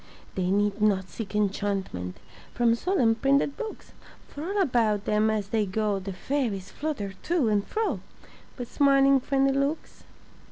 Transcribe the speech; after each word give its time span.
They 0.33 0.49
need 0.49 0.81
not 0.81 1.09
seek 1.09 1.35
enchantment 1.35 2.17
From 2.55 2.73
solemn 2.73 3.13
printed 3.13 3.55
books, 3.55 3.93
For 4.27 4.43
all 4.43 4.59
about 4.59 5.05
them 5.05 5.29
as 5.29 5.49
they 5.49 5.67
go 5.67 5.99
The 5.99 6.11
fairies 6.11 6.71
flutter 6.71 7.13
to 7.21 7.49
and 7.49 7.63
fro 7.67 7.99
With 8.57 8.71
smiling 8.71 9.19
friendly 9.19 9.53
looks. 9.53 10.03